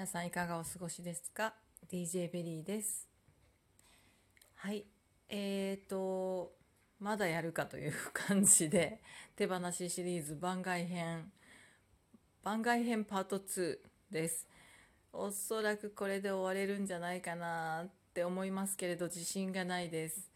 [0.00, 1.52] 皆さんいかがお過ごしですか
[1.92, 3.06] ？DJ ベリーです。
[4.54, 4.86] はい。
[5.28, 6.52] えーと
[6.98, 9.02] まだやるかという感じで
[9.36, 11.30] 手放しシリーズ番外編。
[12.42, 13.76] 番外編パート2
[14.10, 14.48] です。
[15.12, 20.30] おそらくこれで終われるんじゃないかなって思いますけれど自信がないです。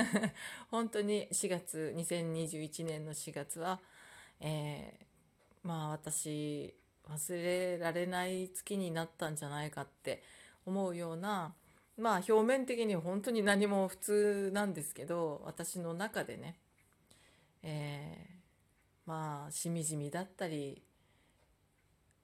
[0.70, 3.78] 本当に4月2021年の4月は、
[4.40, 6.74] えー、まあ私
[7.10, 10.22] 忘れられない月になったんじゃないかって
[10.64, 11.54] 思うような
[11.98, 16.56] まあ表面的に本当に何も普通なんですけど私の中でね、
[17.62, 20.82] えー、まあしみじみだったり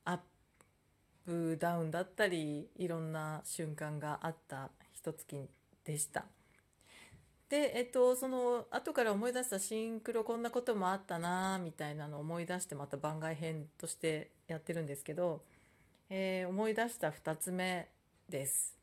[0.05, 0.19] アッ
[1.24, 5.49] プダウンだったりいろんな瞬間があった一月
[5.85, 6.24] でした。
[7.52, 15.43] で、えっと、その後から思い出したシンクロこんなこともあったなみたいなのを思い出してまた番外編としてやってるんですけど、
[16.09, 17.90] えー、思い出した2つ目
[18.27, 18.79] です。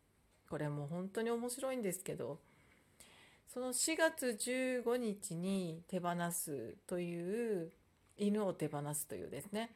[0.47, 2.37] これも本当に面白いんですけど
[3.51, 7.71] その4月15日に手放すという
[8.19, 9.71] 犬を手放すというですね、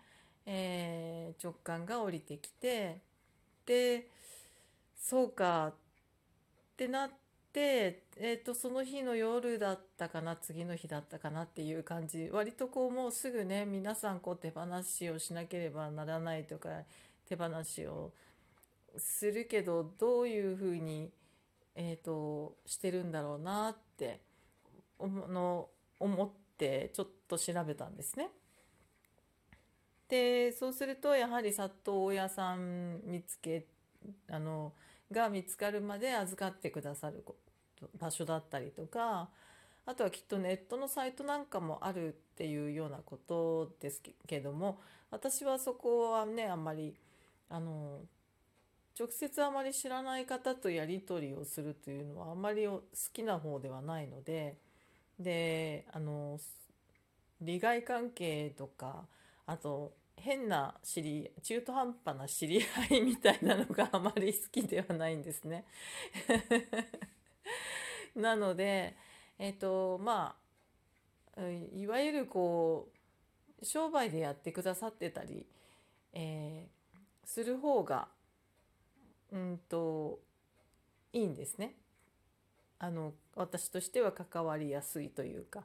[0.45, 2.99] えー、直感が降りてきて
[3.65, 4.07] で
[4.95, 5.73] そうかっ
[6.77, 7.22] てなって、
[7.59, 16.69] えーと、その日の夜だったかな次の日だったかなっていう感じ割とこうもうすぐね皆さんこう手放しをしなければならないとか
[17.27, 18.11] 手放しを
[18.97, 21.11] するけどどういうふうに、
[21.75, 24.21] えーと、してるんだろうなって
[24.99, 28.29] の思ってちょっと調べたんですね。
[30.09, 33.65] でそうするとやはり里親さん見つけ
[34.29, 34.73] あの
[35.11, 37.23] が見つかるまで預かってくださる
[37.99, 39.29] 場所だったりとか
[39.85, 44.79] あとはきっとネットのサイトなんかもあるっていうようなことですけども
[45.11, 46.95] 私はそこはねあんまり
[47.49, 47.99] あの
[48.99, 52.81] 直接あまり知らない方とやり取りをするというのはあんまり好
[53.13, 54.57] きな方ではないので
[55.19, 56.39] であの
[57.41, 59.05] 利害関係とか
[59.45, 65.65] あと変な知り中途半端な知り合いみたいなのがあまり好きではないんですね。
[68.15, 68.95] なので
[69.37, 70.35] えっ、ー、とま
[71.37, 71.41] あ
[71.75, 72.89] いわゆるこ
[73.61, 75.45] う商売でやってくださってたり、
[76.13, 78.07] えー、する方が
[79.31, 80.19] うんと
[81.11, 81.75] いいんですね。
[82.79, 85.63] あの私としては関わりやすいというか。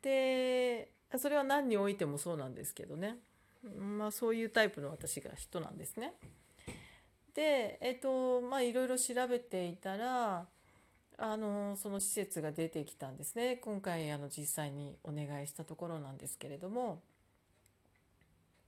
[0.00, 3.18] でそれは何においてもそうなんですけどね。
[3.78, 6.14] まあそういうタイプの私が人なんですね。
[7.34, 10.46] でえっ、とまあいろいろ調べていたら
[11.18, 17.00] あのその施設が出てきたんですね今回あの実際にお願いしたところなんですけれども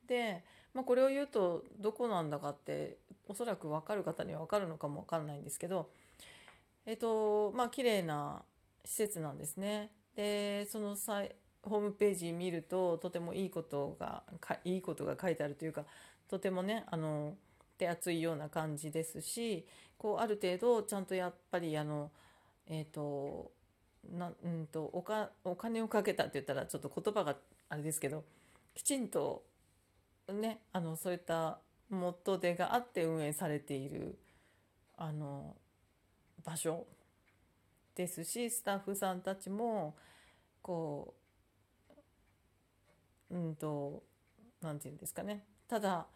[0.07, 5.89] で、まあ、これを言うとどこなんだかっておそらく分かる方には分かるのかも分かんないんですけど
[6.87, 8.43] えっとまあ綺麗な
[8.85, 9.91] 施設なんですね。
[10.15, 10.97] でその
[11.63, 14.23] ホームページ見るととてもいいことが
[14.65, 15.85] いいことが書いてあるというか
[16.29, 17.35] とてもねあの
[17.79, 19.67] 手厚いような感じですし
[19.99, 22.11] こうある程度ちゃんとやっぱりあの
[22.67, 23.51] えっ、ー、と
[24.12, 27.37] なうんとおかお金をかけたって言ったらちょっと言葉が
[27.69, 28.25] あれですけど
[28.75, 29.45] きちんと
[30.29, 31.59] ねあのそういった
[31.91, 34.19] 元手があって運営されている
[34.97, 35.55] あの
[36.45, 36.87] 場所
[37.95, 39.95] ですしスタッフさんたちも
[40.63, 41.15] こ
[43.31, 44.03] ううんと
[44.63, 45.45] 何て言うんですかね。
[45.69, 46.07] ただ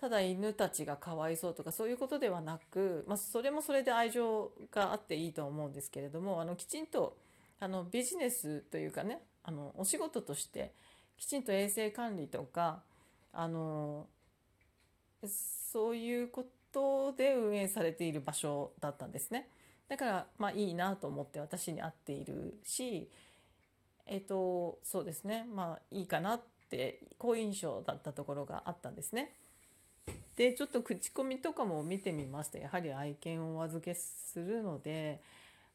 [0.00, 7.16] ただ犬たちがかわいそうとかそういうことではなく、まあ、それもそれで愛情があっていいと思うんですけれどもあのきちんと
[7.58, 10.72] あのビジネスというかねあのお仕事として
[11.16, 12.82] きちんと衛生管理とか
[13.32, 14.06] あの
[15.26, 19.48] そういうことで運営されている場所だったんですね。
[19.88, 23.10] だからまあいいなと思って私に合っているし
[24.06, 29.34] えっ、とそうですねまあいいかなって好印象だったところがあったんですね。
[30.38, 35.20] でちょっと口コミとかも見てみますとやはり愛犬をお預けするので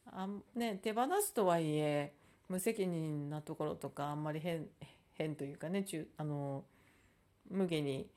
[0.06, 0.26] あ、
[0.56, 2.14] ね、手放すとはいえ
[2.48, 4.66] 無責任なところとかあんまり変
[5.16, 6.64] 変というかね中あの
[7.52, 8.08] 無下に、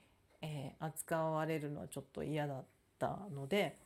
[0.40, 2.64] えー、扱われるのはちょっと嫌だっ
[3.00, 3.76] たので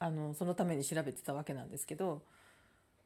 [0.00, 2.22] あのそのために調べてたわけなんですけど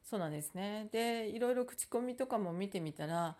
[0.02, 0.88] そうなんですね。
[0.92, 3.36] でいろいろ口コミとかも見てみたら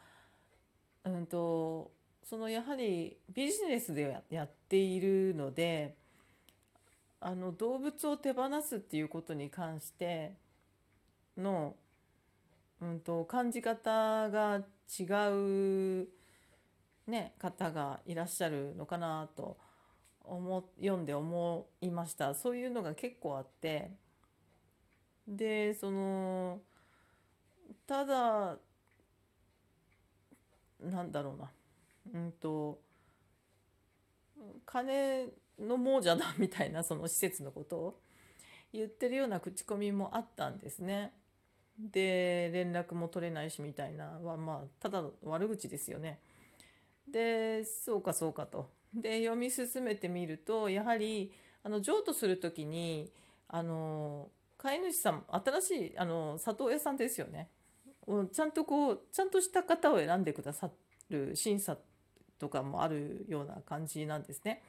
[1.05, 1.91] うんと
[2.25, 5.97] そのやはりビジネスでやっているので
[7.20, 10.35] あの動物を手放すっていうことに関して
[11.37, 11.75] の、
[12.81, 14.62] うんと、感じ方が
[14.99, 16.09] 違う、
[17.06, 19.56] ね、方がいらっしゃるのかなと
[20.25, 22.35] 思読んで思いました。
[22.35, 23.91] そういうのが結構あって。
[25.26, 26.61] でその
[27.87, 28.56] ただ
[30.81, 31.50] なんだろうな。
[32.15, 32.81] うんと
[34.67, 35.29] 金
[35.59, 38.01] の亡者だみたいなその施設のことを
[38.73, 41.13] 言ってるような口コミもあったんですね。
[41.79, 46.21] で連絡も取れないしみたいなはまあただの悪口ですよね。
[47.11, 48.71] でそうかそうかと。
[48.95, 51.33] で読み進めてみるとやはり
[51.63, 53.13] あの譲渡する時に
[53.49, 57.49] あの飼い主さん新しいあの里親さんですよね。
[58.33, 60.71] ちゃんとこうちゃんとした方を選んでくださ
[61.11, 61.77] る審査
[62.38, 64.62] とかもあるような感じなんですね。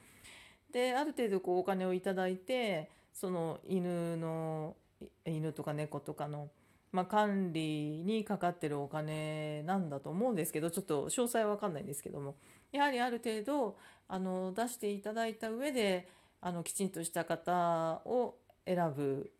[0.72, 4.76] である程度こうお金をいただいてその犬の
[5.24, 6.48] 犬とか猫とかの、
[6.92, 12.36] まあ、管理にかかってるお金なんだと思うんですけどちょっと詳細は分かんないんですけども
[12.72, 13.76] やはりある程度
[14.08, 16.08] あの出していただいた上で
[16.40, 18.36] あのきちんとした方を
[18.66, 19.32] 選ぶ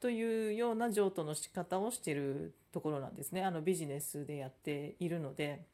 [0.00, 5.64] というような譲渡の仕方をしてるところなんですねあのビジネスでやっているので。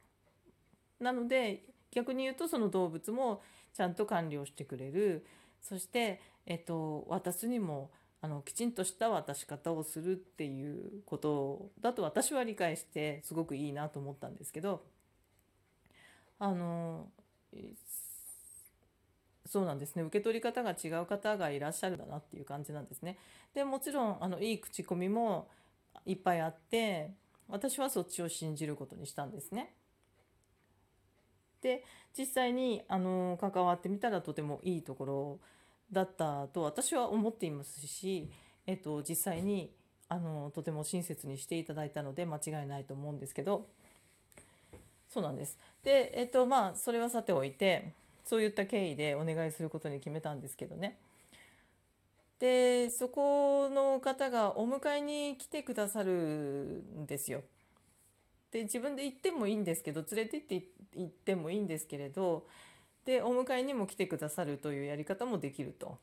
[1.01, 3.43] なので逆に言うとその動物も
[3.75, 5.25] ちゃんと管理をしてくれる
[5.61, 7.91] そして、えっと、渡すにも
[8.21, 14.83] あのきちんとした渡し方をするっていうことだと私は理解してすごくいいなと思ったんですけど
[16.39, 17.09] あの
[19.47, 23.19] そうなんですね受け取り方が違う方がいらっしゃるんだなっていう感じなんですね。
[23.55, 25.49] でもちろんあのいい口コミも
[26.07, 27.11] いっぱいあって
[27.49, 29.75] 私はそっちを信じることにしたんですね。
[31.63, 31.85] で
[32.17, 35.39] 実際にあの関わってみたらとてもいいところ
[35.91, 38.31] だったと私は思っていますし、
[38.67, 39.71] えっと、実際に
[40.09, 43.67] あのとても親切にしていただいたので間違いないと思うんですけど
[45.09, 45.59] そうなんです。
[45.85, 47.93] でえっとまあそれはさておいて
[48.25, 50.99] そういった経緯でお願いすることに決めたんですけどね。
[52.39, 57.43] でそこの方がお迎えに来てくださるんですよ。
[58.53, 60.63] で自分で行ってもいいんですけど連れてって
[60.95, 62.47] 行ってもいいんですけれど
[63.05, 65.99] でお迎えにも来てくださるというやり方もできると。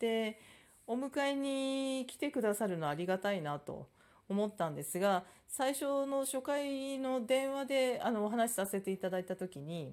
[0.00, 0.40] で
[0.86, 3.86] お迎えに来てくださるのありがたいなと
[4.28, 9.92] 思ったんですが最初の初回の電話であのお話しさせていただいた時に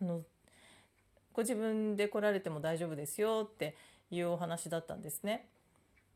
[0.00, 0.22] あの
[1.32, 3.76] ご自分で来られても大丈夫ですよって
[4.10, 5.46] いうお話だったんですね。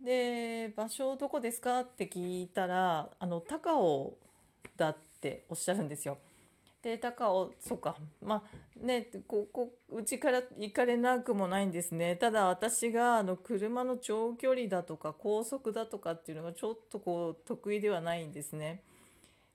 [0.05, 1.81] で場所どこですか？
[1.81, 4.13] って聞いたらあの高尾
[4.77, 6.19] だっておっしゃるんですよ。
[6.83, 18.83] で高尾そうかまあねここうちから行かれなくもないんですねただ私があの車の長距離だとか高速だとかっていうのがちょっとこう得意ではないんですね。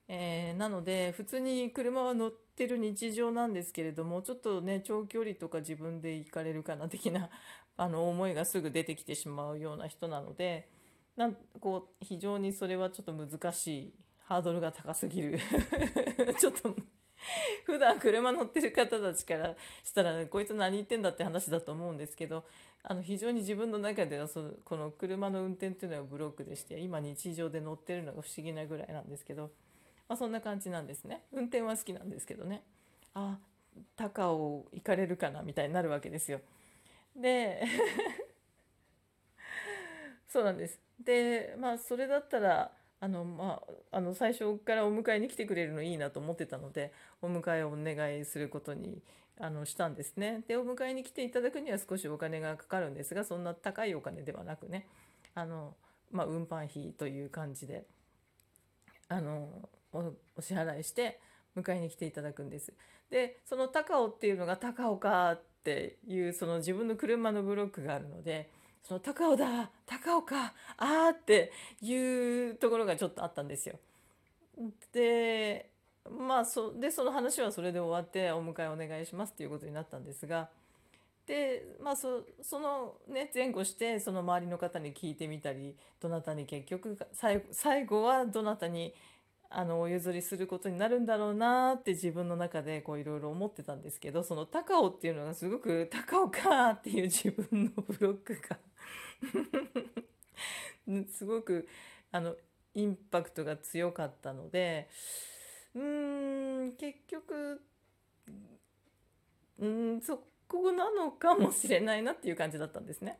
[0.08, 7.30] えー、なので普通に車は乗っててる日常なんですけれどもちょっとね長距離とか自分で行かれるかな的な
[7.78, 10.68] あの思いがすぐ出てきてしまうような人なので
[11.16, 15.38] なんこう非常にそれはちょっと難しいハードルが高すぎる。
[16.38, 16.76] ちょっと
[17.64, 22.44] 普段車乗ってる方たちからしたら、ね、こいつ何言ってんだって話だと思うんですけど
[22.82, 29.50] あの非常に自分の中ではそのこの車の運転っていうのはブロックでして今日常で乗ってるのが不思議なぐらいなんですけど、
[30.10, 32.64] まあ、そんな感じなんですね運転は好きなんですけどね
[33.14, 33.38] あ
[33.94, 36.40] 高尾行かれるかなみたいになるわけですよ。
[37.14, 37.62] で
[40.26, 40.80] そうなんです。
[40.98, 46.92] でまあそれだったらあのまあ、あの最初からお迎えに来てくれるのいいなと思ってたので
[47.22, 49.00] お迎えをお願いすることに
[49.38, 50.42] あのしたんですね。
[50.48, 54.88] でお迎えに来ていただくには少しお金がかかるんですがそんな高いお金ではなくね
[55.36, 55.76] あの、
[56.10, 57.86] まあ、運搬費という感じで
[59.08, 61.20] あのお支払いして
[61.56, 62.72] 迎えに来ていただくんです。
[63.10, 68.50] でその高尾っていうのが高尾かっていうその自分の車のブロックがあるので
[68.82, 73.78] その高尾だ高尾かあーっていうところがちょっとあったんですよ。
[74.92, 75.70] で
[76.08, 80.48] まあそでその話はそれで終わってお迎えお願いしますっていうことになったんですが
[81.26, 88.94] でまあそそのね前後してその周りの方に聞いてみたりどなたに結局最後はどなたに
[89.52, 98.58] あのお譲りすることになるんだろうなって自分の中でこういろいろ思ってたんですけどその高尾っていうのがすごく高尾かっていう自分のブロックが
[101.12, 101.68] すごく
[102.12, 102.36] あの
[102.74, 104.88] インパクトが強かったので
[105.74, 107.60] うーん結局
[109.58, 113.18] うんそこなのかもしれないなっていう感じだったんですね。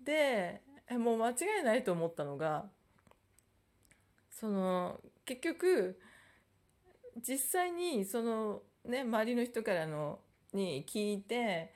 [0.00, 2.70] でもう間違いないと思ったのが
[4.38, 5.98] その結局
[7.26, 10.18] 実際にそのね周りの人からの
[10.52, 11.72] に聞いて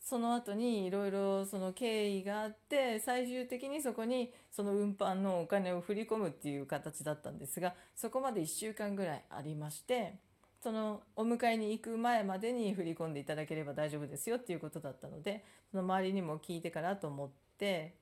[0.00, 10.14] その後にいろいろその経緯があって最終的にそこにその運搬のお金を振り込むっていう形だったんですがそこまで1週間ぐらいありまして
[10.62, 17.47] そのお迎えに行く前までに振り込んでいただければ大丈夫ですよっていうことだったのでその周りにも聞いてからと思って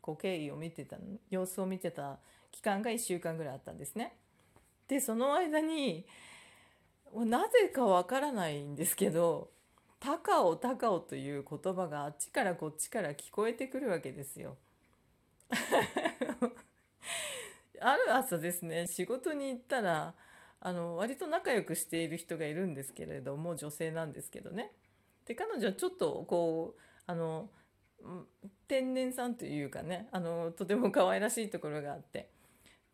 [0.01, 0.97] こう経緯を見てた
[1.31, 2.19] 様子を見てた
[2.53, 4.17] 期間が1週間ぐらいあったんですね。
[4.89, 6.07] でその間に
[7.15, 9.51] なぜかわからないんですけど
[10.01, 14.57] 「高尾高尾」という言葉があっちからこっちから聞こえてくるわけですよ。
[17.81, 20.15] ある朝ですね仕事に行ったら
[20.61, 24.73] あの割と仲良くしている人がいるんですけれども女性なんですけどね。
[25.27, 27.51] で彼女はちょっとこうあの
[28.69, 32.31] 天然さんというかねあのとても可愛らしいところがあって。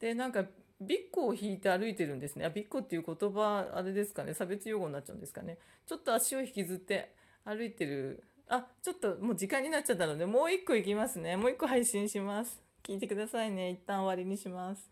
[0.00, 0.44] でなんか
[0.80, 2.44] ビッコを引いて歩いてるんですね。
[2.44, 4.34] あビッコっていう言葉あれですかね。
[4.34, 5.58] 差別用語になっちゃうんですかね。
[5.86, 8.24] ちょっと足を引きずって歩いてる。
[8.48, 11.36] あちょっともう時間になっちゃったのでもう一個いきますね。
[11.36, 12.60] もう一個配信します。
[12.82, 13.70] 聞いてくださいね。
[13.70, 14.91] 一旦終わりにします。